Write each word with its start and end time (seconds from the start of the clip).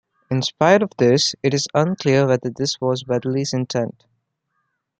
In 0.31 0.41
spite 0.41 0.81
of 0.81 0.89
this, 0.97 1.35
it 1.43 1.53
is 1.53 1.67
unclear 1.75 2.25
whether 2.25 2.49
this 2.49 2.81
was 2.81 3.05
Weatherly's 3.05 3.53
intent. 3.53 4.03